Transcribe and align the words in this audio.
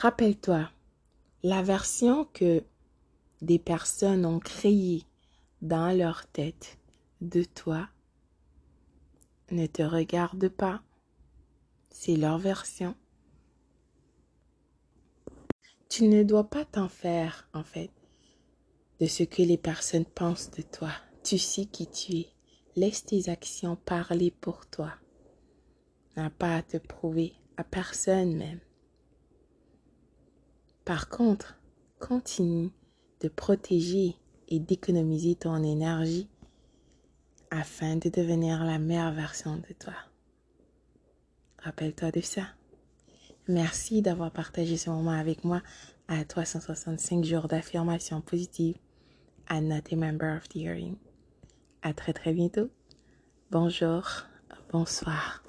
Rappelle-toi, 0.00 0.66
la 1.42 1.62
version 1.62 2.24
que 2.32 2.64
des 3.42 3.58
personnes 3.58 4.24
ont 4.24 4.40
créée 4.40 5.04
dans 5.60 5.94
leur 5.94 6.26
tête 6.28 6.78
de 7.20 7.44
toi 7.44 7.86
ne 9.50 9.66
te 9.66 9.82
regarde 9.82 10.48
pas. 10.48 10.80
C'est 11.90 12.16
leur 12.16 12.38
version. 12.38 12.94
Tu 15.90 16.08
ne 16.08 16.22
dois 16.22 16.48
pas 16.48 16.64
t'en 16.64 16.88
faire, 16.88 17.46
en 17.52 17.62
fait, 17.62 17.90
de 19.00 19.06
ce 19.06 19.22
que 19.22 19.42
les 19.42 19.58
personnes 19.58 20.06
pensent 20.06 20.50
de 20.52 20.62
toi. 20.62 20.92
Tu 21.22 21.36
sais 21.36 21.66
qui 21.66 21.86
tu 21.86 22.12
es. 22.12 22.28
Laisse 22.74 23.04
tes 23.04 23.28
actions 23.28 23.76
parler 23.76 24.30
pour 24.30 24.64
toi. 24.64 24.94
N'a 26.16 26.30
pas 26.30 26.56
à 26.56 26.62
te 26.62 26.78
prouver 26.78 27.34
à 27.58 27.64
personne 27.64 28.34
même. 28.34 28.60
Par 30.90 31.08
contre, 31.08 31.56
continue 32.00 32.72
de 33.20 33.28
protéger 33.28 34.16
et 34.48 34.58
d'économiser 34.58 35.36
ton 35.36 35.62
énergie 35.62 36.28
afin 37.52 37.94
de 37.94 38.08
devenir 38.08 38.64
la 38.64 38.80
meilleure 38.80 39.12
version 39.12 39.54
de 39.58 39.72
toi. 39.78 39.94
Rappelle-toi 41.62 42.10
de 42.10 42.20
ça. 42.20 42.42
Merci 43.46 44.02
d'avoir 44.02 44.32
partagé 44.32 44.76
ce 44.76 44.90
moment 44.90 45.12
avec 45.12 45.44
moi 45.44 45.62
à 46.08 46.24
365 46.24 47.22
jours 47.22 47.46
d'affirmation 47.46 48.20
positive. 48.20 48.76
I'm 49.48 49.68
not 49.68 49.92
a 49.92 49.96
member 49.96 50.36
of 50.36 50.48
the 50.48 50.56
hearing. 50.56 50.96
À 51.82 51.94
très 51.94 52.12
très 52.12 52.32
bientôt. 52.32 52.68
Bonjour, 53.52 54.24
bonsoir. 54.72 55.44